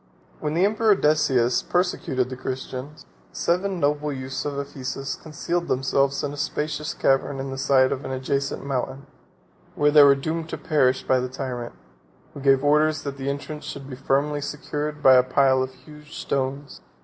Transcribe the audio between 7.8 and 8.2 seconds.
of an